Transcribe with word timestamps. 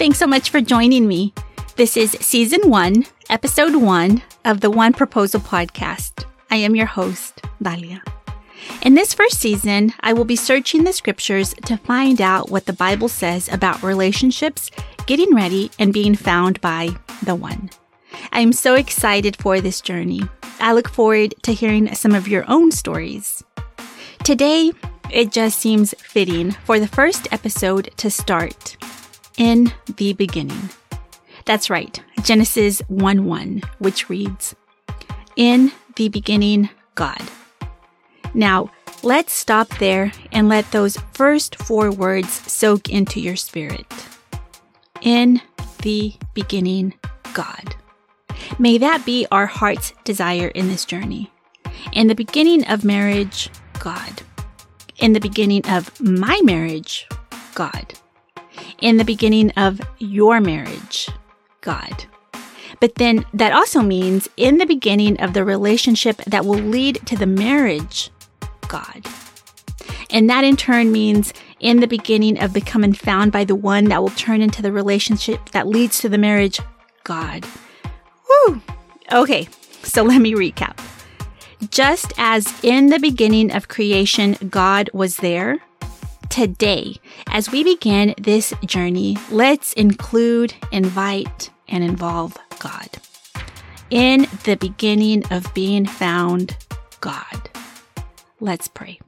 Thanks 0.00 0.18
so 0.18 0.26
much 0.26 0.48
for 0.48 0.62
joining 0.62 1.06
me. 1.06 1.34
This 1.76 1.94
is 1.94 2.12
season 2.12 2.70
one, 2.70 3.04
episode 3.28 3.76
one 3.76 4.22
of 4.46 4.62
the 4.62 4.70
One 4.70 4.94
Proposal 4.94 5.40
podcast. 5.40 6.24
I 6.50 6.56
am 6.56 6.74
your 6.74 6.86
host, 6.86 7.42
Dalia. 7.62 8.00
In 8.80 8.94
this 8.94 9.12
first 9.12 9.38
season, 9.38 9.92
I 10.00 10.14
will 10.14 10.24
be 10.24 10.36
searching 10.36 10.84
the 10.84 10.94
scriptures 10.94 11.52
to 11.66 11.76
find 11.76 12.22
out 12.22 12.48
what 12.48 12.64
the 12.64 12.72
Bible 12.72 13.08
says 13.08 13.50
about 13.50 13.82
relationships, 13.82 14.70
getting 15.04 15.34
ready, 15.34 15.70
and 15.78 15.92
being 15.92 16.14
found 16.14 16.62
by 16.62 16.96
the 17.24 17.34
one. 17.34 17.68
I 18.32 18.40
am 18.40 18.54
so 18.54 18.76
excited 18.76 19.36
for 19.36 19.60
this 19.60 19.82
journey. 19.82 20.22
I 20.60 20.72
look 20.72 20.88
forward 20.88 21.34
to 21.42 21.52
hearing 21.52 21.94
some 21.94 22.14
of 22.14 22.26
your 22.26 22.46
own 22.48 22.72
stories. 22.72 23.44
Today, 24.24 24.72
it 25.10 25.30
just 25.30 25.58
seems 25.58 25.92
fitting 25.98 26.52
for 26.52 26.80
the 26.80 26.88
first 26.88 27.28
episode 27.34 27.90
to 27.98 28.10
start 28.10 28.78
in 29.40 29.72
the 29.96 30.12
beginning. 30.12 30.68
That's 31.46 31.70
right, 31.70 31.98
Genesis 32.22 32.80
1 32.88 33.24
1, 33.24 33.62
which 33.78 34.08
reads, 34.10 34.54
In 35.34 35.72
the 35.96 36.10
beginning, 36.10 36.68
God. 36.94 37.22
Now, 38.34 38.70
let's 39.02 39.32
stop 39.32 39.68
there 39.78 40.12
and 40.30 40.48
let 40.48 40.70
those 40.70 40.98
first 41.14 41.56
four 41.56 41.90
words 41.90 42.28
soak 42.30 42.90
into 42.90 43.18
your 43.18 43.34
spirit. 43.34 43.86
In 45.00 45.40
the 45.82 46.12
beginning, 46.34 46.92
God. 47.32 47.74
May 48.58 48.76
that 48.76 49.06
be 49.06 49.26
our 49.32 49.46
heart's 49.46 49.94
desire 50.04 50.48
in 50.48 50.68
this 50.68 50.84
journey. 50.84 51.32
In 51.94 52.08
the 52.08 52.14
beginning 52.14 52.66
of 52.66 52.84
marriage, 52.84 53.48
God. 53.78 54.22
In 54.98 55.14
the 55.14 55.20
beginning 55.20 55.66
of 55.66 55.98
my 55.98 56.38
marriage, 56.44 57.08
God. 57.54 57.94
In 58.80 58.96
the 58.96 59.04
beginning 59.04 59.50
of 59.52 59.80
your 59.98 60.40
marriage, 60.40 61.08
God. 61.60 62.04
But 62.80 62.94
then 62.94 63.26
that 63.34 63.52
also 63.52 63.82
means 63.82 64.28
in 64.36 64.56
the 64.56 64.66
beginning 64.66 65.20
of 65.20 65.34
the 65.34 65.44
relationship 65.44 66.16
that 66.26 66.46
will 66.46 66.54
lead 66.54 67.00
to 67.06 67.16
the 67.16 67.26
marriage, 67.26 68.10
God. 68.68 69.06
And 70.10 70.28
that 70.30 70.44
in 70.44 70.56
turn 70.56 70.90
means 70.90 71.32
in 71.60 71.80
the 71.80 71.86
beginning 71.86 72.40
of 72.40 72.52
becoming 72.52 72.94
found 72.94 73.32
by 73.32 73.44
the 73.44 73.54
one 73.54 73.84
that 73.84 74.00
will 74.00 74.10
turn 74.10 74.40
into 74.40 74.62
the 74.62 74.72
relationship 74.72 75.50
that 75.50 75.68
leads 75.68 75.98
to 76.00 76.08
the 76.08 76.18
marriage, 76.18 76.58
God. 77.04 77.44
Whew. 78.26 78.62
Okay, 79.12 79.48
so 79.82 80.02
let 80.04 80.20
me 80.20 80.32
recap. 80.32 80.78
Just 81.70 82.14
as 82.16 82.64
in 82.64 82.86
the 82.86 82.98
beginning 82.98 83.52
of 83.52 83.68
creation, 83.68 84.36
God 84.48 84.88
was 84.94 85.18
there, 85.18 85.58
today, 86.30 86.96
as 87.28 87.50
we 87.50 87.62
begin 87.62 88.14
this 88.16 88.54
journey, 88.64 89.18
let's 89.30 89.72
include, 89.74 90.54
invite, 90.72 91.50
and 91.68 91.84
involve 91.84 92.36
God. 92.58 92.88
In 93.90 94.26
the 94.44 94.56
beginning 94.56 95.24
of 95.30 95.52
being 95.52 95.84
found, 95.84 96.56
God. 97.00 97.50
Let's 98.38 98.68
pray. 98.68 99.00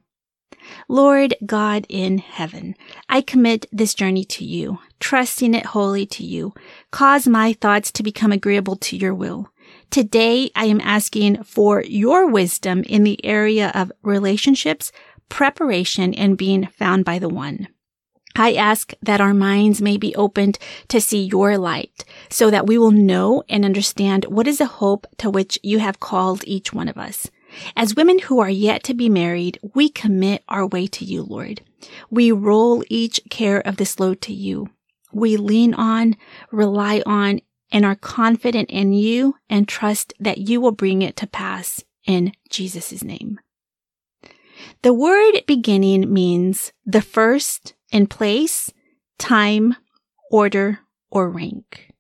Lord 0.89 1.35
God 1.47 1.87
in 1.89 2.19
heaven, 2.19 2.75
I 3.09 3.21
commit 3.21 3.67
this 3.73 3.95
journey 3.95 4.25
to 4.27 4.45
you, 4.45 4.81
trusting 5.01 5.55
it 5.55 5.67
wholly 5.67 6.07
to 6.07 6.25
you. 6.25 6.53
Cause 6.91 7.27
my 7.29 7.53
thoughts 7.55 7.91
to 7.93 8.03
become 8.03 8.33
agreeable 8.33 8.77
to 8.77 8.97
your 8.97 9.15
will. 9.15 9.52
Today, 9.93 10.51
I 10.57 10.65
am 10.65 10.81
asking 10.81 11.43
for 11.43 11.83
your 11.83 12.27
wisdom 12.27 12.83
in 12.85 13.05
the 13.05 13.23
area 13.23 13.71
of 13.75 13.93
relationships, 14.01 14.91
preparation, 15.29 16.15
and 16.15 16.39
being 16.39 16.67
found 16.69 17.05
by 17.05 17.19
the 17.19 17.29
one. 17.29 17.69
I 18.35 18.55
ask 18.55 18.95
that 19.03 19.21
our 19.21 19.35
minds 19.35 19.83
may 19.83 19.99
be 19.99 20.15
opened 20.15 20.59
to 20.89 20.99
see 20.99 21.25
your 21.25 21.59
light 21.59 22.07
so 22.31 22.51
that 22.51 22.67
we 22.67 22.79
will 22.79 22.91
know 22.91 23.43
and 23.51 23.67
understand 23.67 24.25
what 24.31 24.47
is 24.47 24.57
the 24.57 24.65
hope 24.65 25.07
to 25.19 25.29
which 25.29 25.59
you 25.63 25.79
have 25.81 26.01
called 26.01 26.43
each 26.47 26.73
one 26.73 26.89
of 26.89 26.97
us. 26.97 27.31
As 27.77 27.95
women 27.95 28.19
who 28.19 28.41
are 28.41 28.49
yet 28.49 28.83
to 28.85 28.95
be 28.95 29.11
married, 29.11 29.59
we 29.75 29.91
commit 29.91 30.43
our 30.49 30.67
way 30.67 30.87
to 30.87 31.05
you, 31.05 31.23
Lord. 31.23 31.61
We 32.09 32.33
roll 32.33 32.83
each 32.89 33.21
care 33.29 33.61
of 33.61 33.77
this 33.77 34.01
load 34.01 34.23
to 34.23 34.33
you. 34.33 34.71
We 35.13 35.37
lean 35.37 35.75
on, 35.75 36.17
rely 36.51 37.03
on, 37.05 37.43
and 37.73 37.85
are 37.85 37.97
confident 37.97 38.71
in 38.71 38.93
you 38.93 39.37
and 39.49 39.67
trust 39.67 40.13
that 40.21 40.39
you 40.39 40.61
will 40.61 40.73
bring 40.73 41.03
it 41.03 41.17
to 41.17 41.27
pass 41.27 41.83
in 42.07 42.33
Jesus' 42.51 43.03
name. 43.03 43.41
The 44.83 44.93
word 44.93 45.43
beginning 45.47 46.13
means 46.13 46.73
the 46.85 47.03
first 47.03 47.75
in 47.91 48.07
place, 48.07 48.71
time, 49.19 49.75
order, 50.31 50.81
or 51.11 51.31
rank. 51.31 51.93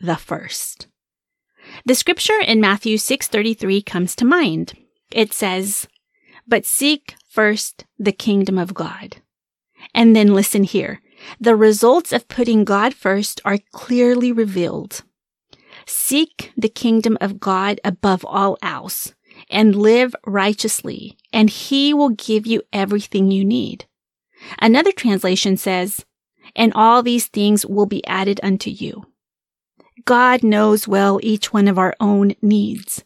The 0.00 0.16
first. 0.16 0.86
The 1.84 1.94
scripture 1.94 2.40
in 2.40 2.60
Matthew 2.60 2.96
6:33 2.96 3.82
comes 3.82 4.14
to 4.16 4.24
mind. 4.24 4.74
It 5.10 5.32
says, 5.32 5.88
"But 6.46 6.66
seek 6.66 7.14
first 7.28 7.84
the 7.98 8.12
kingdom 8.12 8.58
of 8.58 8.74
God." 8.74 9.22
And 9.94 10.14
then 10.14 10.34
listen 10.34 10.64
here. 10.64 11.00
The 11.40 11.56
results 11.56 12.12
of 12.12 12.28
putting 12.28 12.64
God 12.64 12.94
first 12.94 13.40
are 13.44 13.58
clearly 13.72 14.32
revealed. 14.32 15.02
Seek 15.86 16.52
the 16.56 16.68
kingdom 16.68 17.18
of 17.20 17.40
God 17.40 17.80
above 17.84 18.24
all 18.24 18.56
else 18.62 19.14
and 19.50 19.74
live 19.76 20.14
righteously, 20.26 21.16
and 21.32 21.50
he 21.50 21.92
will 21.92 22.10
give 22.10 22.46
you 22.46 22.62
everything 22.72 23.30
you 23.30 23.44
need. 23.44 23.86
Another 24.60 24.92
translation 24.92 25.56
says, 25.56 26.04
and 26.54 26.72
all 26.74 27.02
these 27.02 27.26
things 27.26 27.66
will 27.66 27.86
be 27.86 28.06
added 28.06 28.40
unto 28.42 28.70
you. 28.70 29.06
God 30.04 30.42
knows 30.42 30.86
well 30.86 31.18
each 31.22 31.52
one 31.52 31.68
of 31.68 31.78
our 31.78 31.94
own 32.00 32.34
needs. 32.42 33.04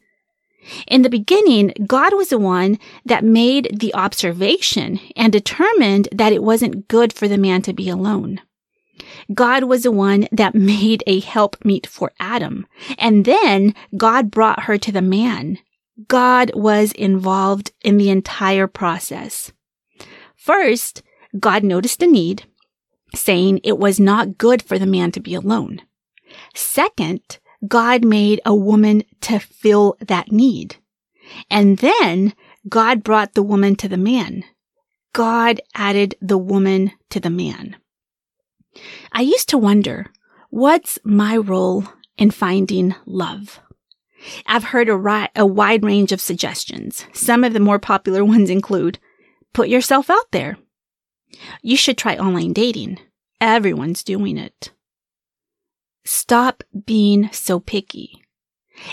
In 0.86 1.02
the 1.02 1.10
beginning, 1.10 1.72
God 1.86 2.14
was 2.14 2.28
the 2.28 2.38
one 2.38 2.78
that 3.04 3.24
made 3.24 3.78
the 3.80 3.94
observation 3.94 5.00
and 5.16 5.32
determined 5.32 6.08
that 6.12 6.32
it 6.32 6.42
wasn't 6.42 6.88
good 6.88 7.12
for 7.12 7.28
the 7.28 7.38
man 7.38 7.62
to 7.62 7.72
be 7.72 7.88
alone. 7.88 8.40
God 9.32 9.64
was 9.64 9.82
the 9.82 9.92
one 9.92 10.28
that 10.32 10.54
made 10.74 11.02
a 11.06 11.20
helpmeet 11.20 11.86
for 11.86 12.12
Adam. 12.18 12.66
And 12.98 13.24
then 13.24 13.74
God 13.96 14.30
brought 14.30 14.64
her 14.64 14.78
to 14.78 14.92
the 14.92 15.02
man. 15.02 15.58
God 16.06 16.52
was 16.54 16.92
involved 16.92 17.72
in 17.82 17.98
the 17.98 18.10
entire 18.10 18.66
process. 18.66 19.52
First, 20.36 21.02
God 21.38 21.64
noticed 21.64 22.02
a 22.02 22.06
need, 22.06 22.44
saying 23.14 23.60
it 23.64 23.78
was 23.78 23.98
not 23.98 24.38
good 24.38 24.62
for 24.62 24.78
the 24.78 24.86
man 24.86 25.10
to 25.12 25.20
be 25.20 25.34
alone. 25.34 25.82
Second, 26.54 27.38
God 27.66 28.04
made 28.04 28.40
a 28.44 28.54
woman 28.54 29.02
to 29.22 29.38
fill 29.38 29.96
that 30.00 30.30
need. 30.30 30.76
And 31.50 31.78
then 31.78 32.34
God 32.68 33.02
brought 33.02 33.34
the 33.34 33.42
woman 33.42 33.76
to 33.76 33.88
the 33.88 33.96
man. 33.96 34.44
God 35.12 35.60
added 35.74 36.14
the 36.20 36.38
woman 36.38 36.92
to 37.10 37.20
the 37.20 37.30
man. 37.30 37.76
I 39.12 39.22
used 39.22 39.48
to 39.48 39.58
wonder, 39.58 40.06
what's 40.50 40.98
my 41.02 41.36
role 41.36 41.84
in 42.16 42.30
finding 42.30 42.94
love? 43.06 43.60
I've 44.46 44.64
heard 44.64 44.88
a, 44.88 44.96
ri- 44.96 45.28
a 45.34 45.46
wide 45.46 45.84
range 45.84 46.12
of 46.12 46.20
suggestions. 46.20 47.06
Some 47.12 47.44
of 47.44 47.52
the 47.52 47.60
more 47.60 47.78
popular 47.78 48.24
ones 48.24 48.50
include 48.50 48.98
put 49.52 49.68
yourself 49.68 50.10
out 50.10 50.30
there. 50.30 50.58
You 51.62 51.76
should 51.76 51.98
try 51.98 52.16
online 52.16 52.52
dating. 52.52 53.00
Everyone's 53.40 54.02
doing 54.02 54.36
it. 54.36 54.72
Stop 56.10 56.64
being 56.86 57.28
so 57.32 57.60
picky. 57.60 58.24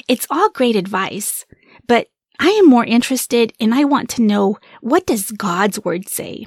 It's 0.09 0.27
all 0.29 0.49
great 0.49 0.75
advice, 0.75 1.45
but 1.87 2.09
I 2.41 2.49
am 2.49 2.67
more 2.67 2.83
interested 2.83 3.53
and 3.57 3.73
I 3.73 3.85
want 3.85 4.09
to 4.11 4.21
know 4.21 4.57
what 4.81 5.07
does 5.07 5.31
God's 5.31 5.81
word 5.85 6.09
say? 6.09 6.45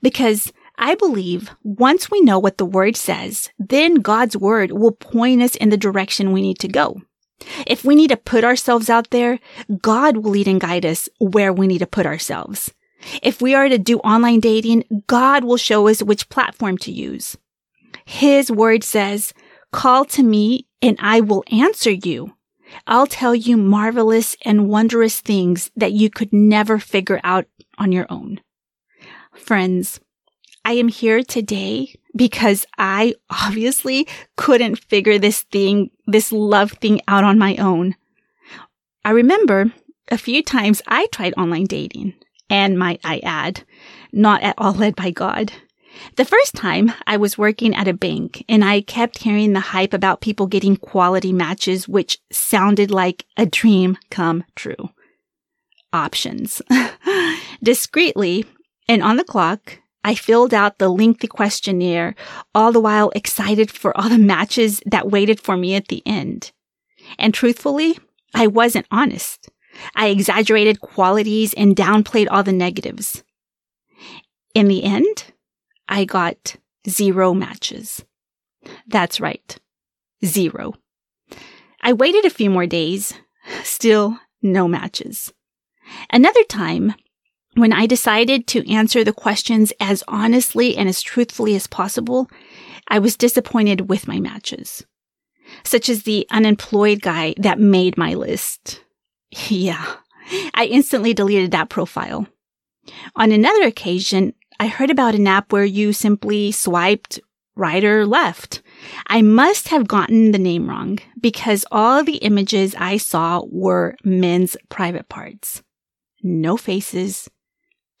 Because 0.00 0.54
I 0.78 0.94
believe 0.94 1.50
once 1.62 2.10
we 2.10 2.22
know 2.22 2.38
what 2.38 2.56
the 2.56 2.64
word 2.64 2.96
says, 2.96 3.50
then 3.58 3.96
God's 3.96 4.38
word 4.38 4.72
will 4.72 4.92
point 4.92 5.42
us 5.42 5.54
in 5.54 5.68
the 5.68 5.76
direction 5.76 6.32
we 6.32 6.40
need 6.40 6.60
to 6.60 6.68
go. 6.68 7.02
If 7.66 7.84
we 7.84 7.94
need 7.94 8.08
to 8.08 8.16
put 8.16 8.42
ourselves 8.42 8.88
out 8.88 9.10
there, 9.10 9.38
God 9.82 10.16
will 10.16 10.30
lead 10.30 10.48
and 10.48 10.58
guide 10.58 10.86
us 10.86 11.10
where 11.18 11.52
we 11.52 11.66
need 11.66 11.80
to 11.80 11.86
put 11.86 12.06
ourselves. 12.06 12.72
If 13.22 13.42
we 13.42 13.54
are 13.54 13.68
to 13.68 13.76
do 13.76 13.98
online 13.98 14.40
dating, 14.40 15.04
God 15.08 15.44
will 15.44 15.58
show 15.58 15.88
us 15.88 16.02
which 16.02 16.30
platform 16.30 16.78
to 16.78 16.90
use. 16.90 17.36
His 18.06 18.50
word 18.50 18.82
says, 18.82 19.34
call 19.76 20.06
to 20.06 20.22
me 20.22 20.66
and 20.80 20.96
I 21.00 21.20
will 21.20 21.44
answer 21.52 21.90
you. 21.90 22.34
I'll 22.86 23.06
tell 23.06 23.34
you 23.34 23.58
marvelous 23.58 24.34
and 24.42 24.68
wondrous 24.68 25.20
things 25.20 25.70
that 25.76 25.92
you 25.92 26.08
could 26.08 26.32
never 26.32 26.78
figure 26.78 27.20
out 27.22 27.44
on 27.78 27.92
your 27.92 28.06
own. 28.08 28.40
Friends, 29.34 30.00
I 30.64 30.72
am 30.72 30.88
here 30.88 31.22
today 31.22 31.94
because 32.16 32.64
I 32.78 33.14
obviously 33.28 34.08
couldn't 34.36 34.76
figure 34.78 35.18
this 35.18 35.42
thing, 35.42 35.90
this 36.06 36.32
love 36.32 36.72
thing 36.72 37.02
out 37.06 37.24
on 37.24 37.38
my 37.38 37.56
own. 37.56 37.96
I 39.04 39.10
remember 39.10 39.72
a 40.10 40.16
few 40.16 40.42
times 40.42 40.80
I 40.88 41.06
tried 41.12 41.34
online 41.36 41.66
dating 41.66 42.14
and 42.48 42.78
might 42.78 43.00
I 43.04 43.18
add, 43.22 43.62
not 44.10 44.42
at 44.42 44.54
all 44.56 44.72
led 44.72 44.96
by 44.96 45.10
God. 45.10 45.52
The 46.16 46.24
first 46.24 46.54
time 46.54 46.92
I 47.06 47.16
was 47.16 47.38
working 47.38 47.74
at 47.74 47.88
a 47.88 47.94
bank 47.94 48.44
and 48.48 48.64
I 48.64 48.80
kept 48.80 49.18
hearing 49.18 49.52
the 49.52 49.60
hype 49.60 49.92
about 49.92 50.20
people 50.20 50.46
getting 50.46 50.76
quality 50.76 51.32
matches, 51.32 51.88
which 51.88 52.18
sounded 52.30 52.90
like 52.90 53.26
a 53.36 53.46
dream 53.46 53.96
come 54.10 54.44
true. 54.54 54.90
Options. 55.92 56.62
Discreetly 57.62 58.44
and 58.88 59.02
on 59.02 59.16
the 59.16 59.24
clock, 59.24 59.78
I 60.04 60.14
filled 60.14 60.54
out 60.54 60.78
the 60.78 60.88
lengthy 60.88 61.26
questionnaire, 61.26 62.14
all 62.54 62.70
the 62.70 62.80
while 62.80 63.10
excited 63.16 63.70
for 63.70 63.96
all 63.96 64.08
the 64.08 64.18
matches 64.18 64.80
that 64.86 65.10
waited 65.10 65.40
for 65.40 65.56
me 65.56 65.74
at 65.74 65.88
the 65.88 66.02
end. 66.06 66.52
And 67.18 67.34
truthfully, 67.34 67.98
I 68.34 68.46
wasn't 68.46 68.86
honest. 68.90 69.48
I 69.94 70.08
exaggerated 70.08 70.80
qualities 70.80 71.54
and 71.54 71.74
downplayed 71.74 72.28
all 72.30 72.42
the 72.42 72.52
negatives. 72.52 73.24
In 74.54 74.68
the 74.68 74.84
end, 74.84 75.32
I 75.88 76.04
got 76.04 76.56
zero 76.88 77.34
matches. 77.34 78.04
That's 78.86 79.20
right. 79.20 79.56
Zero. 80.24 80.74
I 81.82 81.92
waited 81.92 82.24
a 82.24 82.30
few 82.30 82.50
more 82.50 82.66
days. 82.66 83.14
Still 83.62 84.18
no 84.42 84.66
matches. 84.66 85.32
Another 86.10 86.42
time, 86.44 86.94
when 87.54 87.72
I 87.72 87.86
decided 87.86 88.46
to 88.48 88.70
answer 88.70 89.04
the 89.04 89.12
questions 89.12 89.72
as 89.80 90.02
honestly 90.08 90.76
and 90.76 90.88
as 90.88 91.00
truthfully 91.00 91.54
as 91.54 91.66
possible, 91.66 92.28
I 92.88 92.98
was 92.98 93.16
disappointed 93.16 93.88
with 93.88 94.08
my 94.08 94.20
matches, 94.20 94.84
such 95.64 95.88
as 95.88 96.02
the 96.02 96.26
unemployed 96.30 97.02
guy 97.02 97.34
that 97.38 97.58
made 97.58 97.96
my 97.96 98.14
list. 98.14 98.82
Yeah, 99.48 99.96
I 100.54 100.66
instantly 100.66 101.12
deleted 101.12 101.50
that 101.50 101.68
profile. 101.68 102.26
On 103.16 103.32
another 103.32 103.64
occasion, 103.64 104.34
I 104.58 104.68
heard 104.68 104.90
about 104.90 105.14
an 105.14 105.26
app 105.26 105.52
where 105.52 105.64
you 105.64 105.92
simply 105.92 106.52
swiped 106.52 107.20
right 107.56 107.82
or 107.84 108.06
left. 108.06 108.62
I 109.06 109.22
must 109.22 109.68
have 109.68 109.88
gotten 109.88 110.32
the 110.32 110.38
name 110.38 110.68
wrong 110.68 110.98
because 111.20 111.64
all 111.70 112.04
the 112.04 112.16
images 112.16 112.74
I 112.78 112.98
saw 112.98 113.42
were 113.50 113.96
men's 114.04 114.56
private 114.68 115.08
parts. 115.08 115.62
No 116.22 116.56
faces, 116.56 117.28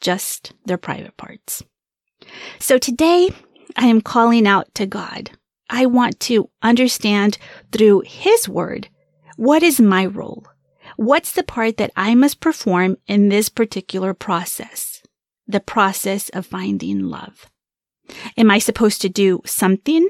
just 0.00 0.52
their 0.66 0.78
private 0.78 1.16
parts. 1.16 1.62
So 2.58 2.78
today 2.78 3.30
I 3.76 3.86
am 3.86 4.00
calling 4.00 4.46
out 4.46 4.74
to 4.74 4.86
God. 4.86 5.30
I 5.68 5.86
want 5.86 6.20
to 6.20 6.48
understand 6.62 7.38
through 7.72 8.02
His 8.06 8.48
word 8.48 8.88
what 9.36 9.62
is 9.62 9.80
my 9.80 10.06
role? 10.06 10.46
What's 10.96 11.32
the 11.32 11.42
part 11.42 11.76
that 11.76 11.92
I 11.96 12.14
must 12.14 12.40
perform 12.40 12.96
in 13.06 13.28
this 13.28 13.48
particular 13.50 14.14
process? 14.14 14.95
The 15.46 15.60
process 15.60 16.28
of 16.30 16.46
finding 16.46 17.04
love. 17.04 17.46
Am 18.36 18.50
I 18.50 18.58
supposed 18.58 19.00
to 19.02 19.08
do 19.08 19.40
something 19.44 20.08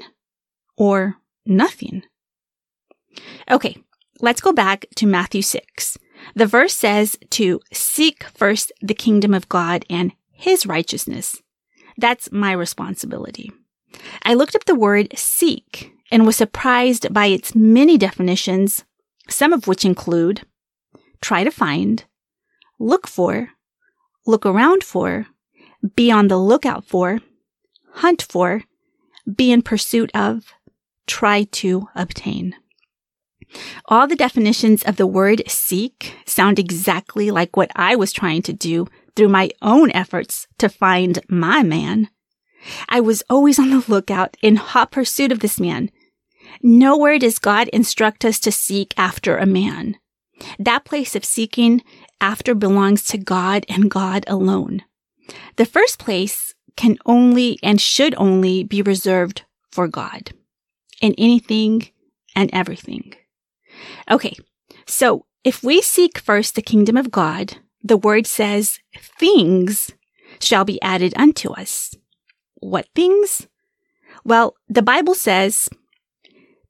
or 0.75 1.17
nothing? 1.45 2.03
Okay, 3.49 3.77
let's 4.19 4.41
go 4.41 4.51
back 4.51 4.85
to 4.95 5.07
Matthew 5.07 5.41
6. 5.41 5.97
The 6.35 6.45
verse 6.45 6.73
says 6.73 7.17
to 7.31 7.59
seek 7.71 8.23
first 8.23 8.71
the 8.81 8.93
kingdom 8.93 9.33
of 9.33 9.49
God 9.49 9.85
and 9.89 10.13
his 10.31 10.65
righteousness. 10.65 11.41
That's 11.97 12.31
my 12.31 12.51
responsibility. 12.51 13.51
I 14.23 14.33
looked 14.33 14.55
up 14.55 14.65
the 14.65 14.75
word 14.75 15.17
seek 15.17 15.93
and 16.11 16.25
was 16.25 16.35
surprised 16.35 17.11
by 17.13 17.27
its 17.27 17.55
many 17.55 17.97
definitions, 17.97 18.85
some 19.29 19.53
of 19.53 19.67
which 19.67 19.85
include 19.85 20.41
try 21.21 21.43
to 21.43 21.51
find, 21.51 22.05
look 22.79 23.07
for, 23.07 23.49
look 24.27 24.45
around 24.45 24.83
for, 24.83 25.27
be 25.95 26.11
on 26.11 26.27
the 26.27 26.37
lookout 26.37 26.85
for, 26.85 27.19
hunt 27.93 28.25
for, 28.29 28.63
be 29.35 29.51
in 29.51 29.61
pursuit 29.61 30.11
of, 30.13 30.53
try 31.05 31.43
to 31.43 31.87
obtain. 31.95 32.55
All 33.85 34.07
the 34.07 34.15
definitions 34.15 34.83
of 34.83 34.97
the 34.97 35.07
word 35.07 35.43
seek 35.47 36.15
sound 36.25 36.59
exactly 36.59 37.31
like 37.31 37.55
what 37.55 37.71
I 37.75 37.95
was 37.95 38.11
trying 38.11 38.41
to 38.43 38.53
do 38.53 38.87
through 39.15 39.29
my 39.29 39.49
own 39.61 39.91
efforts 39.91 40.47
to 40.57 40.69
find 40.69 41.19
my 41.29 41.63
man. 41.63 42.09
I 42.89 42.99
was 42.99 43.23
always 43.29 43.57
on 43.57 43.69
the 43.69 43.83
lookout 43.87 44.35
in 44.41 44.57
hot 44.57 44.91
pursuit 44.91 45.31
of 45.31 45.39
this 45.39 45.59
man. 45.59 45.89
Nowhere 46.61 47.19
does 47.19 47.39
God 47.39 47.67
instruct 47.69 48.25
us 48.25 48.39
to 48.41 48.51
seek 48.51 48.93
after 48.97 49.37
a 49.37 49.45
man. 49.45 49.97
That 50.59 50.85
place 50.85 51.15
of 51.15 51.25
seeking 51.25 51.81
after 52.19 52.55
belongs 52.55 53.05
to 53.05 53.17
God 53.17 53.65
and 53.69 53.89
God 53.89 54.23
alone. 54.27 54.83
The 55.57 55.65
first 55.65 55.99
place 55.99 56.53
can 56.75 56.97
only 57.05 57.59
and 57.61 57.81
should 57.81 58.15
only 58.15 58.63
be 58.63 58.81
reserved 58.81 59.43
for 59.71 59.87
God 59.87 60.31
in 61.01 61.13
anything 61.17 61.89
and 62.35 62.49
everything. 62.53 63.13
Okay. 64.09 64.35
So 64.85 65.25
if 65.43 65.63
we 65.63 65.81
seek 65.81 66.17
first 66.17 66.55
the 66.55 66.61
kingdom 66.61 66.97
of 66.97 67.11
God, 67.11 67.57
the 67.83 67.97
word 67.97 68.27
says 68.27 68.79
things 69.19 69.91
shall 70.39 70.65
be 70.65 70.81
added 70.81 71.13
unto 71.15 71.51
us. 71.51 71.95
What 72.55 72.87
things? 72.95 73.47
Well, 74.23 74.55
the 74.67 74.81
Bible 74.81 75.13
says 75.13 75.69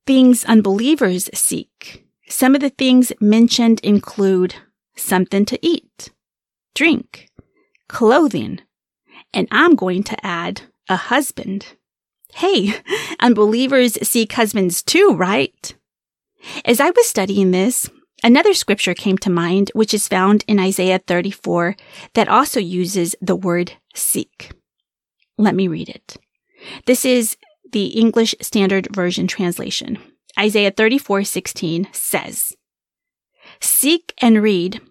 things 0.05 0.45
unbelievers 0.45 1.29
seek. 1.33 2.05
Some 2.29 2.55
of 2.55 2.61
the 2.61 2.69
things 2.69 3.11
mentioned 3.19 3.79
include 3.81 4.55
something 4.97 5.45
to 5.45 5.59
eat, 5.65 6.11
drink, 6.75 7.29
clothing, 7.88 8.61
and 9.33 9.47
I'm 9.51 9.75
going 9.75 10.03
to 10.03 10.25
add 10.25 10.61
a 10.89 10.95
husband. 10.95 11.75
Hey, 12.33 12.75
unbelievers 13.19 13.97
seek 14.07 14.33
husbands 14.33 14.83
too, 14.83 15.13
right? 15.15 15.75
As 16.65 16.79
I 16.79 16.89
was 16.91 17.07
studying 17.07 17.51
this, 17.51 17.89
another 18.23 18.53
scripture 18.53 18.94
came 18.94 19.17
to 19.19 19.29
mind, 19.29 19.71
which 19.73 19.94
is 19.94 20.07
found 20.07 20.44
in 20.47 20.59
Isaiah 20.59 20.99
34 20.99 21.75
that 22.13 22.27
also 22.27 22.59
uses 22.59 23.15
the 23.21 23.35
word 23.35 23.73
seek. 23.94 24.51
Let 25.38 25.55
me 25.55 25.67
read 25.67 25.89
it. 25.89 26.17
This 26.85 27.05
is 27.05 27.38
the 27.71 27.88
English 27.88 28.35
Standard 28.41 28.88
Version 28.95 29.27
translation. 29.27 29.99
Isaiah 30.39 30.71
34:16 30.71 31.94
says, 31.94 32.53
Seek 33.59 34.13
and 34.19 34.42
read 34.42 34.81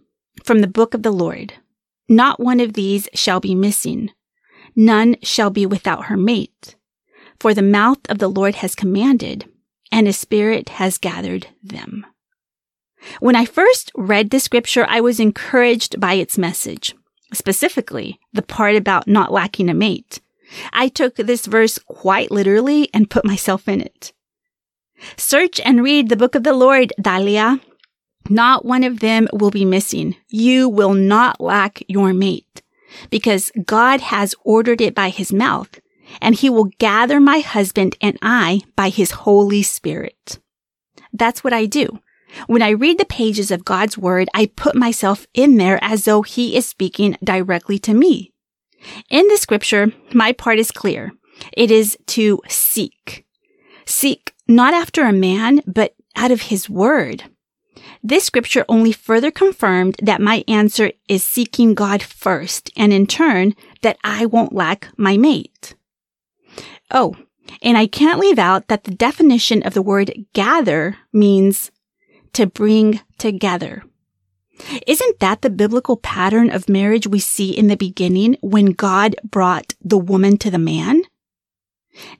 from 0.44 0.60
the 0.60 0.66
book 0.66 0.94
of 0.94 1.02
the 1.02 1.10
Lord. 1.10 1.54
Not 2.08 2.40
one 2.40 2.60
of 2.60 2.74
these 2.74 3.08
shall 3.14 3.40
be 3.40 3.54
missing. 3.54 4.10
None 4.74 5.16
shall 5.22 5.50
be 5.50 5.66
without 5.66 6.06
her 6.06 6.16
mate. 6.16 6.76
For 7.40 7.52
the 7.52 7.62
mouth 7.62 7.98
of 8.08 8.18
the 8.18 8.28
Lord 8.28 8.56
has 8.56 8.74
commanded, 8.74 9.50
and 9.90 10.06
his 10.06 10.18
spirit 10.18 10.68
has 10.70 10.98
gathered 10.98 11.48
them. 11.62 12.06
When 13.20 13.36
I 13.36 13.44
first 13.44 13.92
read 13.94 14.30
the 14.30 14.40
scripture, 14.40 14.86
I 14.88 15.00
was 15.00 15.20
encouraged 15.20 16.00
by 16.00 16.14
its 16.14 16.38
message, 16.38 16.94
specifically 17.32 18.18
the 18.32 18.42
part 18.42 18.76
about 18.76 19.06
not 19.06 19.32
lacking 19.32 19.68
a 19.68 19.74
mate. 19.74 20.20
I 20.72 20.88
took 20.88 21.16
this 21.16 21.46
verse 21.46 21.78
quite 21.78 22.30
literally 22.30 22.88
and 22.94 23.10
put 23.10 23.24
myself 23.24 23.68
in 23.68 23.80
it. 23.80 24.12
Search 25.16 25.60
and 25.60 25.82
read 25.82 26.08
the 26.08 26.16
book 26.16 26.34
of 26.34 26.42
the 26.42 26.54
Lord, 26.54 26.92
Dalia. 27.00 27.60
Not 28.28 28.64
one 28.64 28.84
of 28.84 29.00
them 29.00 29.28
will 29.32 29.50
be 29.50 29.64
missing. 29.64 30.16
You 30.28 30.68
will 30.68 30.94
not 30.94 31.40
lack 31.40 31.82
your 31.88 32.12
mate 32.12 32.62
because 33.10 33.52
God 33.64 34.00
has 34.00 34.34
ordered 34.44 34.80
it 34.80 34.94
by 34.94 35.10
his 35.10 35.32
mouth 35.32 35.80
and 36.20 36.34
he 36.34 36.50
will 36.50 36.70
gather 36.78 37.20
my 37.20 37.40
husband 37.40 37.96
and 38.00 38.18
I 38.22 38.62
by 38.74 38.88
his 38.88 39.10
Holy 39.10 39.62
Spirit. 39.62 40.38
That's 41.12 41.42
what 41.42 41.52
I 41.52 41.66
do. 41.66 42.00
When 42.46 42.62
I 42.62 42.70
read 42.70 42.98
the 42.98 43.04
pages 43.04 43.50
of 43.50 43.64
God's 43.64 43.96
word, 43.96 44.28
I 44.34 44.46
put 44.46 44.74
myself 44.74 45.26
in 45.32 45.56
there 45.56 45.78
as 45.82 46.04
though 46.04 46.22
he 46.22 46.56
is 46.56 46.66
speaking 46.66 47.16
directly 47.22 47.78
to 47.80 47.94
me. 47.94 48.32
In 49.10 49.26
the 49.28 49.36
scripture, 49.36 49.92
my 50.12 50.32
part 50.32 50.58
is 50.58 50.70
clear. 50.70 51.12
It 51.52 51.70
is 51.70 51.96
to 52.08 52.40
seek. 52.48 53.24
Seek 53.84 54.34
not 54.48 54.74
after 54.74 55.04
a 55.04 55.12
man, 55.12 55.60
but 55.66 55.94
out 56.14 56.30
of 56.30 56.42
his 56.42 56.68
word. 56.68 57.24
This 58.08 58.22
scripture 58.22 58.64
only 58.68 58.92
further 58.92 59.32
confirmed 59.32 59.96
that 60.00 60.20
my 60.20 60.44
answer 60.46 60.92
is 61.08 61.24
seeking 61.24 61.74
God 61.74 62.04
first, 62.04 62.70
and 62.76 62.92
in 62.92 63.08
turn, 63.08 63.56
that 63.82 63.98
I 64.04 64.26
won't 64.26 64.52
lack 64.52 64.86
my 64.96 65.16
mate. 65.16 65.74
Oh, 66.92 67.16
and 67.62 67.76
I 67.76 67.88
can't 67.88 68.20
leave 68.20 68.38
out 68.38 68.68
that 68.68 68.84
the 68.84 68.94
definition 68.94 69.60
of 69.64 69.74
the 69.74 69.82
word 69.82 70.12
gather 70.34 70.98
means 71.12 71.72
to 72.34 72.46
bring 72.46 73.00
together. 73.18 73.82
Isn't 74.86 75.18
that 75.18 75.42
the 75.42 75.50
biblical 75.50 75.96
pattern 75.96 76.48
of 76.48 76.68
marriage 76.68 77.08
we 77.08 77.18
see 77.18 77.50
in 77.50 77.66
the 77.66 77.76
beginning 77.76 78.36
when 78.40 78.66
God 78.66 79.16
brought 79.24 79.74
the 79.82 79.98
woman 79.98 80.38
to 80.38 80.50
the 80.50 80.58
man? 80.58 81.02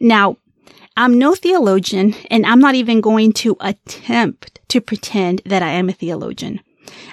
Now, 0.01 0.39
I'm 0.97 1.19
no 1.19 1.35
theologian 1.35 2.15
and 2.31 2.47
I'm 2.47 2.61
not 2.61 2.75
even 2.75 3.01
going 3.01 3.33
to 3.35 3.57
attempt 3.61 4.61
to 4.69 4.81
pretend 4.81 5.43
that 5.45 5.63
I 5.63 5.71
am 5.71 5.89
a 5.89 5.93
theologian. 5.93 6.61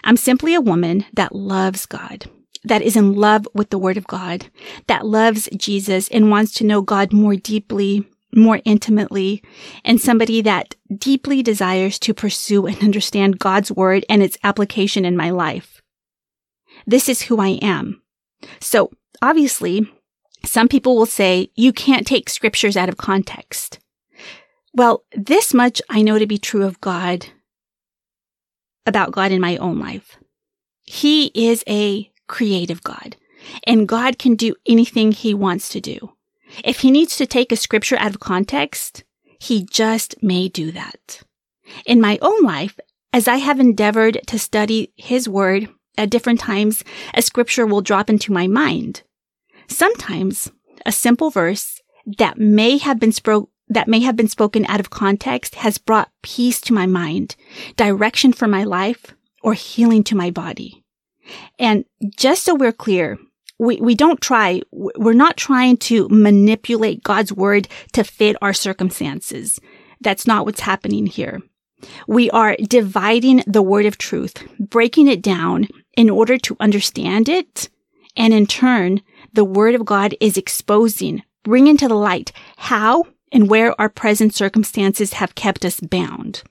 I'm 0.04 0.18
simply 0.18 0.54
a 0.54 0.62
woman 0.62 1.06
that 1.13 1.36
loves 1.36 1.86
God 1.86 2.25
that 2.63 2.82
is 2.82 2.96
in 2.96 3.13
love 3.13 3.48
with 3.54 3.70
the 3.70 3.78
Word 3.78 3.98
of 3.98 4.08
God, 4.08 4.48
that 4.88 5.06
loves 5.06 5.50
Jesus 5.56 6.08
and 6.10 6.30
wants 6.30 6.54
to 6.54 6.63
know 6.63 6.82
God 6.82 7.12
more 7.12 7.36
deeply, 7.36 8.08
more 8.34 8.62
intimately, 8.66 9.44
and 9.84 10.00
somebody 10.00 10.42
that 10.42 10.75
deeply 10.96 11.44
desires 11.44 12.00
to 12.00 12.13
pursue 12.13 12.66
and 12.66 12.82
understand 12.82 13.40
God's 13.40 13.72
Word 13.72 14.06
and 14.10 14.24
its 14.24 14.38
application 14.44 15.06
in 15.06 15.18
my 15.18 15.30
life. 15.30 15.82
This 16.88 17.10
is 17.10 17.24
who 17.24 17.40
I 17.40 17.60
am. 17.62 18.02
So 18.60 18.92
obviously, 19.22 19.92
some 20.46 20.68
people 20.68 20.96
will 20.96 21.06
say 21.06 21.50
you 21.56 21.74
can't 21.74 22.08
take 22.08 22.30
scriptures 22.30 22.78
out 22.78 22.90
of 22.90 22.98
context. 22.98 23.80
Well, 24.74 25.04
this 25.16 25.54
much 25.54 25.82
I 25.90 26.02
know 26.02 26.20
to 26.20 26.26
be 26.26 26.38
true 26.38 26.64
of 26.64 26.82
God, 26.82 27.28
about 28.86 29.12
God 29.12 29.32
in 29.32 29.42
my 29.42 29.58
own 29.58 29.80
life. 29.80 30.18
He 30.84 31.32
is 31.34 31.64
a 31.68 32.12
creative 32.28 32.84
God 32.84 33.16
and 33.66 33.88
God 33.88 34.20
can 34.20 34.36
do 34.36 34.56
anything 34.68 35.12
he 35.12 35.34
wants 35.34 35.70
to 35.70 35.82
do. 35.82 36.14
If 36.64 36.80
he 36.80 36.92
needs 36.92 37.18
to 37.18 37.26
take 37.26 37.52
a 37.52 37.58
scripture 37.58 37.98
out 37.98 38.12
of 38.12 38.20
context, 38.20 39.04
he 39.40 39.64
just 39.64 40.22
may 40.22 40.48
do 40.50 40.72
that. 40.72 41.22
In 41.86 42.02
my 42.02 42.20
own 42.22 42.44
life, 42.44 42.80
as 43.12 43.28
I 43.28 43.38
have 43.38 43.60
endeavored 43.60 44.20
to 44.28 44.40
study 44.40 44.92
his 44.96 45.28
word 45.30 45.70
at 45.98 46.10
different 46.10 46.40
times, 46.40 46.84
a 47.14 47.22
scripture 47.22 47.66
will 47.66 47.82
drop 47.82 48.10
into 48.10 48.32
my 48.32 48.48
mind. 48.48 49.04
Sometimes 49.74 50.51
a 50.86 50.92
simple 50.92 51.32
verse 51.32 51.82
that 52.18 52.38
may 52.38 52.77
have 52.77 53.00
been 53.00 53.12
spoken 53.12 53.50
that 53.70 53.88
may 53.88 54.01
have 54.01 54.15
been 54.15 54.27
spoken 54.27 54.65
out 54.68 54.80
of 54.80 54.92
context 54.92 55.56
has 55.56 55.80
brought 55.80 56.12
peace 56.22 56.62
to 56.62 56.74
my 56.74 56.86
mind, 56.86 57.36
direction 57.75 58.32
for 58.32 58.48
my 58.48 58.63
life, 58.63 59.15
or 59.42 59.53
healing 59.53 60.03
to 60.03 60.15
my 60.15 60.30
body. 60.30 60.84
And 61.58 61.86
just 62.15 62.44
so 62.44 62.53
we're 62.53 62.74
clear, 62.74 63.18
we, 63.58 63.77
we 63.77 63.96
don't 63.96 64.22
try, 64.22 64.62
we're 64.72 65.13
not 65.13 65.38
trying 65.38 65.77
to 65.77 66.08
manipulate 66.10 67.03
God's 67.03 67.34
word 67.34 67.68
to 67.94 68.03
fit 68.03 68.36
our 68.42 68.53
circumstances. 68.53 69.60
That's 70.01 70.27
not 70.27 70.46
what's 70.46 70.60
happening 70.60 71.08
here. 71.08 71.42
We 72.08 72.30
are 72.30 72.56
dividing 72.58 73.44
the 73.48 73.63
word 73.63 73.86
of 73.86 73.98
truth, 73.98 74.44
breaking 74.60 75.08
it 75.08 75.24
down 75.24 75.68
in 75.98 76.10
order 76.10 76.38
to 76.39 76.58
understand 76.60 77.27
it. 77.27 77.70
And 78.15 78.34
in 78.34 78.46
turn, 78.46 79.01
the 79.34 79.44
word 79.44 79.75
of 79.75 79.86
God 79.86 80.16
is 80.20 80.38
exposing, 80.38 81.24
bringing 81.44 81.78
to 81.78 81.88
the 81.88 81.96
light 81.96 82.32
how 82.58 83.06
and 83.32 83.50
where 83.50 83.80
our 83.82 83.90
present 83.90 84.34
circumstances 84.34 85.13
have 85.13 85.36
kept 85.36 85.66
us 85.66 85.80
bound. 85.80 86.44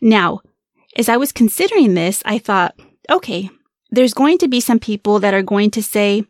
Now, 0.00 0.40
as 0.96 1.08
I 1.08 1.16
was 1.16 1.32
considering 1.32 1.94
this, 1.94 2.22
I 2.24 2.38
thought, 2.38 2.74
okay, 3.10 3.50
there's 3.90 4.14
going 4.14 4.38
to 4.38 4.48
be 4.48 4.60
some 4.60 4.78
people 4.78 5.18
that 5.20 5.34
are 5.34 5.42
going 5.42 5.70
to 5.72 5.82
say, 5.82 6.24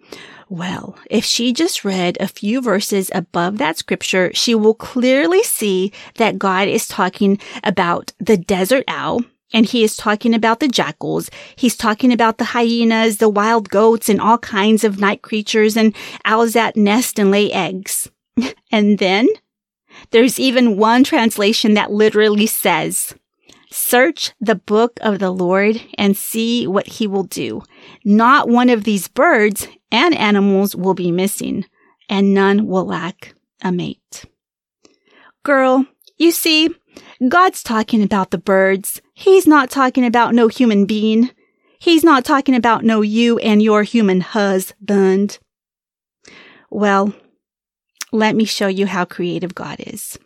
well, 0.49 0.99
if 1.09 1.25
she 1.25 1.53
just 1.53 1.85
read 1.85 2.19
a 2.21 2.29
few 2.29 2.61
verses 2.61 3.11
above 3.15 3.59
that 3.59 3.79
scripture, 3.79 4.31
she 4.35 4.55
will 4.55 4.75
clearly 4.75 5.43
see 5.45 5.93
that 6.17 6.39
God 6.39 6.69
is 6.69 6.87
talking 6.87 7.39
about 7.65 8.13
the 8.19 8.37
desert 8.37 8.85
owl 8.89 9.23
and 9.53 9.67
he 9.67 9.85
is 9.85 9.97
talking 9.97 10.35
about 10.35 10.61
the 10.61 10.69
jackals. 10.69 11.31
He's 11.57 11.77
talking 11.77 12.13
about 12.13 12.39
the 12.39 12.45
hyenas, 12.45 13.19
the 13.19 13.29
wild 13.29 13.69
goats, 13.69 14.09
and 14.09 14.21
all 14.21 14.39
kinds 14.39 14.85
of 14.85 15.01
night 15.01 15.23
creatures 15.23 15.77
and 15.77 15.95
owls 16.25 16.55
that 16.55 16.77
nest 16.77 17.19
and 17.19 17.31
lay 17.31 17.53
eggs. 17.53 18.11
and 18.71 18.99
then 18.99 19.29
there's 20.11 20.41
even 20.41 20.77
one 20.77 21.05
translation 21.05 21.75
that 21.75 21.93
literally 21.93 22.47
says, 22.47 23.15
Search 23.71 24.33
the 24.39 24.55
book 24.55 24.99
of 25.01 25.19
the 25.19 25.31
Lord 25.31 25.81
and 25.97 26.17
see 26.17 26.67
what 26.67 26.87
he 26.87 27.07
will 27.07 27.25
do. 27.25 27.63
Not 28.05 28.49
one 28.49 28.69
of 28.69 28.85
these 28.85 29.09
birds 29.09 29.67
and 29.91 30.15
animals 30.15 30.77
will 30.77 30.95
be 30.95 31.11
missing, 31.11 31.65
and 32.09 32.35
none 32.35 32.67
will 32.67 32.85
lack 32.85 33.35
a 33.63 33.73
mate. 33.73 34.25
Girl, 35.43 35.87
you 36.19 36.33
see, 36.33 36.69
God's 37.29 37.63
talking 37.63 38.03
about 38.03 38.31
the 38.31 38.39
birds. 38.39 39.01
He's 39.15 39.47
not 39.47 39.71
talking 39.71 40.05
about 40.05 40.35
no 40.35 40.49
human 40.49 40.87
being. 40.87 41.31
He's 41.79 42.05
not 42.05 42.25
talking 42.25 42.55
about 42.55 42.85
no 42.85 43.01
you 43.03 43.39
and 43.39 43.63
your 43.63 43.83
human 43.83 44.21
husband. 44.21 45.39
Well, 46.71 47.13
let 48.13 48.35
me 48.35 48.45
show 48.45 48.67
you 48.67 48.87
how 48.87 49.05
creative 49.05 49.55
God 49.55 49.77
is. 49.81 50.19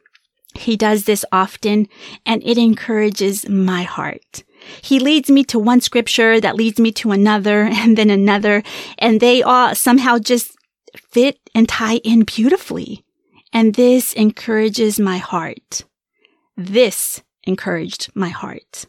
He 0.55 0.77
does 0.77 1.05
this 1.05 1.25
often 1.33 1.89
and 2.25 2.43
it 2.45 2.59
encourages 2.59 3.49
my 3.49 3.83
heart. 3.83 4.43
He 4.83 4.99
leads 4.99 5.31
me 5.31 5.45
to 5.45 5.59
one 5.59 5.81
scripture 5.81 6.41
that 6.41 6.57
leads 6.57 6.81
me 6.81 6.93
to 6.93 7.13
another 7.13 7.63
and 7.73 7.97
then 7.97 8.11
another, 8.11 8.63
and 8.99 9.21
they 9.21 9.43
all 9.43 9.75
somehow 9.75 10.19
just 10.19 10.57
fit 11.11 11.39
and 11.55 11.69
tie 11.69 11.97
in 11.99 12.25
beautifully. 12.25 13.05
And 13.53 13.75
this 13.75 14.13
encourages 14.15 14.99
my 14.99 15.19
heart. 15.19 15.85
This 16.57 17.23
encouraged 17.45 18.11
my 18.15 18.29
heart 18.29 18.87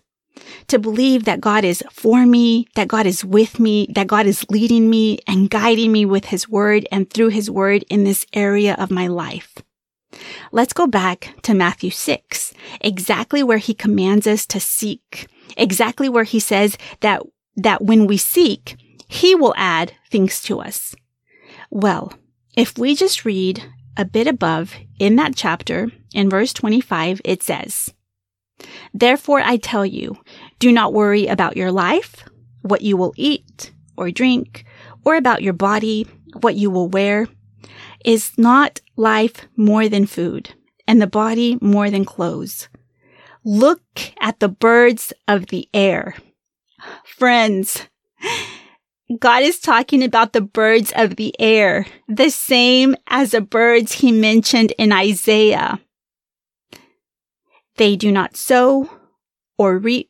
to 0.67 0.79
believe 0.79 1.25
that 1.25 1.41
God 1.41 1.63
is 1.63 1.83
for 1.91 2.25
me, 2.25 2.67
that 2.75 2.87
God 2.87 3.05
is 3.05 3.25
with 3.25 3.59
me, 3.59 3.87
that 3.93 4.07
God 4.07 4.25
is 4.25 4.45
leading 4.49 4.89
me 4.89 5.19
and 5.27 5.49
guiding 5.49 5.91
me 5.91 6.05
with 6.05 6.25
his 6.25 6.47
word 6.47 6.87
and 6.91 7.09
through 7.09 7.29
his 7.29 7.49
word 7.49 7.83
in 7.89 8.03
this 8.03 8.25
area 8.33 8.75
of 8.75 8.91
my 8.91 9.07
life. 9.07 9.55
Let's 10.51 10.73
go 10.73 10.87
back 10.87 11.33
to 11.43 11.53
Matthew 11.53 11.89
6, 11.89 12.53
exactly 12.81 13.43
where 13.43 13.57
he 13.57 13.73
commands 13.73 14.27
us 14.27 14.45
to 14.47 14.59
seek, 14.59 15.27
exactly 15.57 16.07
where 16.07 16.23
he 16.23 16.39
says 16.39 16.77
that, 17.01 17.23
that 17.55 17.83
when 17.83 18.07
we 18.07 18.17
seek, 18.17 18.77
he 19.07 19.35
will 19.35 19.53
add 19.57 19.93
things 20.09 20.41
to 20.43 20.59
us. 20.59 20.95
Well, 21.69 22.13
if 22.55 22.77
we 22.77 22.95
just 22.95 23.25
read 23.25 23.63
a 23.97 24.05
bit 24.05 24.27
above 24.27 24.75
in 24.99 25.15
that 25.17 25.35
chapter, 25.35 25.91
in 26.13 26.29
verse 26.29 26.53
25, 26.53 27.21
it 27.23 27.43
says, 27.43 27.93
Therefore 28.93 29.41
I 29.41 29.57
tell 29.57 29.85
you, 29.85 30.17
do 30.59 30.71
not 30.71 30.93
worry 30.93 31.27
about 31.27 31.57
your 31.57 31.71
life, 31.71 32.23
what 32.61 32.81
you 32.81 32.97
will 32.97 33.13
eat 33.15 33.71
or 33.95 34.11
drink, 34.11 34.65
or 35.05 35.15
about 35.15 35.41
your 35.41 35.53
body, 35.53 36.07
what 36.41 36.55
you 36.55 36.69
will 36.69 36.89
wear. 36.89 37.27
Is 38.05 38.37
not 38.37 38.79
life 38.95 39.47
more 39.55 39.89
than 39.89 40.05
food, 40.05 40.53
and 40.87 41.01
the 41.01 41.07
body 41.07 41.57
more 41.61 41.89
than 41.89 42.05
clothes? 42.05 42.69
Look 43.43 43.81
at 44.19 44.39
the 44.39 44.49
birds 44.49 45.13
of 45.27 45.47
the 45.47 45.67
air. 45.73 46.15
Friends, 47.05 47.87
God 49.19 49.43
is 49.43 49.59
talking 49.59 50.03
about 50.03 50.33
the 50.33 50.41
birds 50.41 50.91
of 50.95 51.15
the 51.15 51.33
air, 51.39 51.85
the 52.07 52.29
same 52.29 52.95
as 53.07 53.31
the 53.31 53.41
birds 53.41 53.93
he 53.93 54.11
mentioned 54.11 54.73
in 54.77 54.91
Isaiah. 54.91 55.79
They 57.77 57.95
do 57.95 58.11
not 58.11 58.35
sow 58.35 58.89
or 59.57 59.77
reap 59.77 60.09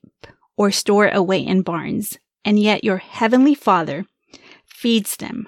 or 0.56 0.72
store 0.72 1.10
away 1.10 1.40
in 1.40 1.62
barns, 1.62 2.18
and 2.44 2.60
yet 2.60 2.84
your 2.84 2.98
heavenly 2.98 3.56
Father 3.56 4.06
feeds 4.66 5.18
them. 5.18 5.48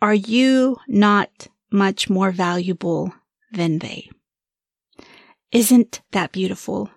Are 0.00 0.14
you 0.14 0.76
not 0.88 1.48
much 1.70 2.08
more 2.08 2.30
valuable 2.30 3.12
than 3.52 3.78
they? 3.78 4.10
Isn't 5.52 6.00
that 6.12 6.32
beautiful? 6.32 6.90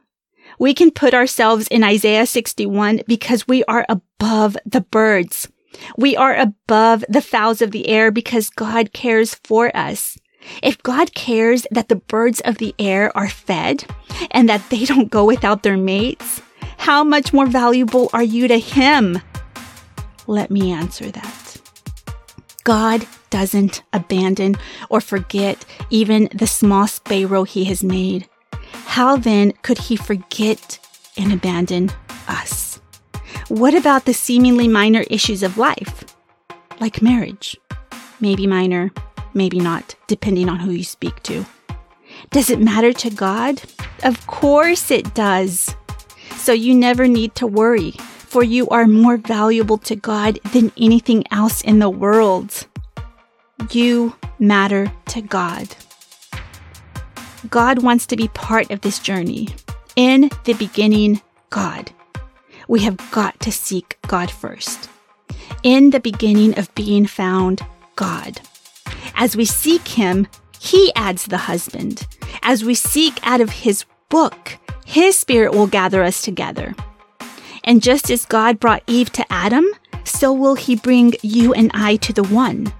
We 0.57 0.73
can 0.73 0.91
put 0.91 1.13
ourselves 1.13 1.67
in 1.67 1.83
Isaiah 1.83 2.25
61 2.25 3.01
because 3.07 3.47
we 3.47 3.63
are 3.65 3.85
above 3.87 4.57
the 4.65 4.81
birds. 4.81 5.47
We 5.97 6.15
are 6.15 6.35
above 6.35 7.05
the 7.07 7.21
fowls 7.21 7.61
of 7.61 7.71
the 7.71 7.87
air 7.87 8.11
because 8.11 8.49
God 8.49 8.91
cares 8.91 9.35
for 9.35 9.75
us. 9.75 10.17
If 10.61 10.81
God 10.83 11.13
cares 11.13 11.65
that 11.71 11.89
the 11.89 11.95
birds 11.95 12.41
of 12.41 12.57
the 12.57 12.73
air 12.79 13.15
are 13.17 13.29
fed 13.29 13.85
and 14.31 14.49
that 14.49 14.69
they 14.69 14.85
don't 14.91 15.09
go 15.09 15.25
without 15.25 15.63
their 15.63 15.77
mates, 15.77 16.41
how 16.77 17.03
much 17.03 17.33
more 17.33 17.45
valuable 17.45 18.09
are 18.13 18.23
you 18.23 18.47
to 18.47 18.57
Him? 18.57 19.21
Let 20.27 20.51
me 20.51 20.71
answer 20.71 21.11
that. 21.11 21.57
God 22.63 23.05
doesn't 23.29 23.83
abandon 23.93 24.55
or 24.89 25.01
forget 25.01 25.65
even 25.89 26.29
the 26.33 26.47
small 26.47 26.87
sparrow 26.87 27.43
He 27.43 27.65
has 27.65 27.83
made. 27.83 28.27
How 28.85 29.17
then 29.17 29.53
could 29.61 29.77
He 29.77 29.95
forget 29.95 30.79
and 31.17 31.33
abandon 31.33 31.91
us? 32.27 32.79
What 33.49 33.73
about 33.73 34.05
the 34.05 34.13
seemingly 34.13 34.67
minor 34.67 35.03
issues 35.09 35.41
of 35.43 35.57
life, 35.57 36.05
like 36.79 37.01
marriage? 37.01 37.57
Maybe 38.19 38.45
minor, 38.45 38.91
maybe 39.39 39.59
not, 39.59 39.95
depending 40.07 40.49
on 40.49 40.59
who 40.59 40.71
you 40.71 40.83
speak 40.83 41.23
to. 41.23 41.45
Does 42.31 42.49
it 42.49 42.59
matter 42.59 42.91
to 42.91 43.09
God? 43.09 43.61
Of 44.03 44.27
course 44.27 44.91
it 44.91 45.15
does. 45.15 45.73
So 46.35 46.51
you 46.51 46.75
never 46.75 47.07
need 47.07 47.35
to 47.35 47.47
worry, 47.47 47.91
for 47.91 48.43
you 48.43 48.67
are 48.67 48.85
more 48.85 49.15
valuable 49.15 49.77
to 49.79 49.95
God 49.95 50.39
than 50.51 50.73
anything 50.77 51.23
else 51.31 51.61
in 51.61 51.79
the 51.79 51.89
world. 51.89 52.67
You 53.71 54.13
matter 54.39 54.91
to 55.07 55.21
God. 55.21 55.73
God 57.49 57.81
wants 57.81 58.05
to 58.07 58.17
be 58.17 58.27
part 58.27 58.69
of 58.71 58.81
this 58.81 58.99
journey. 58.99 59.47
In 59.95 60.29
the 60.43 60.53
beginning, 60.53 61.21
God. 61.49 61.91
We 62.67 62.81
have 62.81 62.99
got 63.11 63.39
to 63.39 63.51
seek 63.51 63.97
God 64.07 64.29
first. 64.29 64.89
In 65.63 65.91
the 65.91 65.99
beginning 66.01 66.59
of 66.59 66.73
being 66.75 67.07
found, 67.07 67.61
God. 67.95 68.41
As 69.15 69.35
we 69.35 69.45
seek 69.45 69.87
Him, 69.87 70.27
He 70.59 70.91
adds 70.95 71.25
the 71.25 71.37
husband. 71.37 72.07
As 72.41 72.63
we 72.63 72.75
seek 72.75 73.19
out 73.23 73.41
of 73.41 73.49
His 73.49 73.85
book, 74.09 74.57
His 74.85 75.17
Spirit 75.17 75.53
will 75.53 75.67
gather 75.67 76.03
us 76.03 76.21
together. 76.21 76.75
And 77.63 77.83
just 77.83 78.09
as 78.09 78.25
God 78.25 78.59
brought 78.59 78.83
Eve 78.87 79.11
to 79.13 79.25
Adam, 79.31 79.67
so 80.03 80.33
will 80.33 80.55
He 80.55 80.75
bring 80.75 81.13
you 81.21 81.53
and 81.53 81.71
I 81.73 81.97
to 81.97 82.13
the 82.13 82.23
one. 82.23 82.73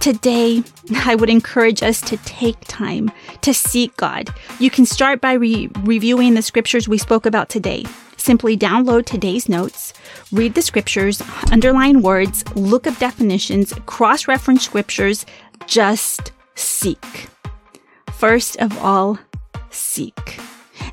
Today, 0.00 0.62
I 1.04 1.14
would 1.14 1.30
encourage 1.30 1.82
us 1.82 2.00
to 2.02 2.16
take 2.18 2.60
time 2.62 3.10
to 3.42 3.54
seek 3.54 3.96
God. 3.96 4.28
You 4.58 4.68
can 4.68 4.84
start 4.84 5.20
by 5.20 5.34
re- 5.34 5.70
reviewing 5.80 6.34
the 6.34 6.42
scriptures 6.42 6.88
we 6.88 6.98
spoke 6.98 7.24
about 7.24 7.48
today. 7.48 7.84
Simply 8.22 8.56
download 8.56 9.04
today's 9.04 9.48
notes, 9.48 9.92
read 10.30 10.54
the 10.54 10.62
scriptures, 10.62 11.20
underline 11.50 12.02
words, 12.02 12.44
look 12.54 12.86
up 12.86 12.96
definitions, 13.00 13.72
cross 13.86 14.28
reference 14.28 14.64
scriptures, 14.64 15.26
just 15.66 16.30
seek. 16.54 17.04
First 18.12 18.58
of 18.58 18.78
all, 18.78 19.18
seek. 19.70 20.38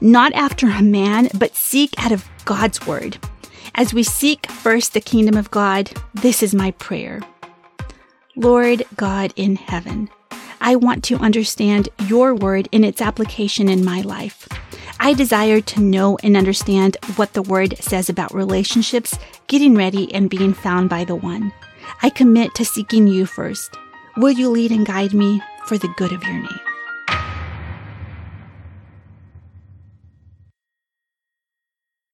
Not 0.01 0.33
after 0.33 0.69
a 0.69 0.81
man, 0.81 1.29
but 1.35 1.55
seek 1.55 1.93
out 2.03 2.11
of 2.11 2.27
God's 2.45 2.87
word. 2.87 3.19
As 3.75 3.93
we 3.93 4.01
seek 4.01 4.49
first 4.49 4.95
the 4.95 4.99
kingdom 4.99 5.37
of 5.37 5.51
God, 5.51 5.91
this 6.15 6.41
is 6.41 6.55
my 6.55 6.71
prayer. 6.71 7.21
Lord 8.35 8.85
God 8.95 9.33
in 9.35 9.55
heaven, 9.55 10.09
I 10.61 10.77
want 10.77 11.03
to 11.03 11.17
understand 11.17 11.89
your 12.07 12.33
word 12.33 12.67
in 12.71 12.83
its 12.83 13.03
application 13.03 13.69
in 13.69 13.85
my 13.85 14.01
life. 14.01 14.49
I 15.01 15.13
desire 15.13 15.61
to 15.61 15.81
know 15.81 16.17
and 16.23 16.35
understand 16.35 16.97
what 17.15 17.33
the 17.33 17.41
word 17.41 17.77
says 17.79 18.09
about 18.09 18.33
relationships, 18.33 19.17
getting 19.47 19.75
ready, 19.75 20.13
and 20.13 20.29
being 20.29 20.53
found 20.53 20.89
by 20.89 21.05
the 21.05 21.15
one. 21.15 21.53
I 22.03 22.09
commit 22.09 22.53
to 22.55 22.65
seeking 22.65 23.07
you 23.07 23.25
first. 23.25 23.77
Will 24.17 24.31
you 24.31 24.49
lead 24.49 24.71
and 24.71 24.85
guide 24.85 25.13
me 25.13 25.41
for 25.67 25.77
the 25.77 25.93
good 25.97 26.11
of 26.11 26.23
your 26.23 26.33
name? 26.33 26.68